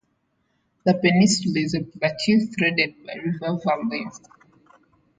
The 0.83 0.95
peninsula 0.95 1.59
is 1.59 1.75
a 1.75 1.83
plateau 1.83 2.47
threaded 2.57 3.05
by 3.05 3.13
river 3.23 3.59
valleys. 3.63 4.19